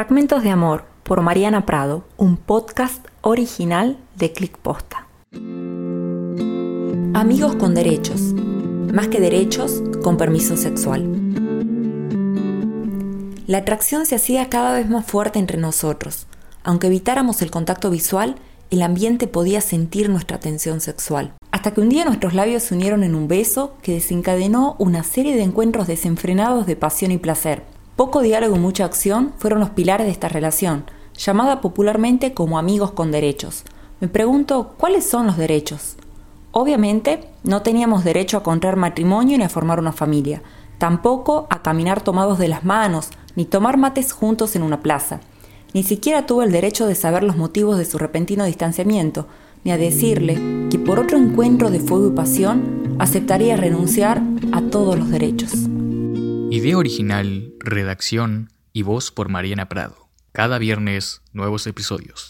[0.00, 5.06] Fragmentos de Amor por Mariana Prado, un podcast original de Click Posta.
[7.12, 8.18] Amigos con derechos.
[8.94, 11.04] Más que derechos, con permiso sexual.
[13.46, 16.26] La atracción se hacía cada vez más fuerte entre nosotros.
[16.62, 18.36] Aunque evitáramos el contacto visual,
[18.70, 21.34] el ambiente podía sentir nuestra tensión sexual.
[21.50, 25.36] Hasta que un día nuestros labios se unieron en un beso que desencadenó una serie
[25.36, 27.64] de encuentros desenfrenados de pasión y placer.
[28.00, 30.86] Poco diálogo y mucha acción fueron los pilares de esta relación,
[31.18, 33.62] llamada popularmente como amigos con derechos.
[34.00, 35.96] Me pregunto, ¿cuáles son los derechos?
[36.50, 40.42] Obviamente, no teníamos derecho a contraer matrimonio ni a formar una familia,
[40.78, 45.20] tampoco a caminar tomados de las manos, ni tomar mates juntos en una plaza.
[45.74, 49.26] Ni siquiera tuve el derecho de saber los motivos de su repentino distanciamiento,
[49.62, 54.22] ni a decirle que por otro encuentro de fuego y pasión aceptaría renunciar
[54.52, 55.68] a todos los derechos.
[56.52, 60.08] Idea original, redacción y voz por Mariana Prado.
[60.32, 62.28] Cada viernes, nuevos episodios.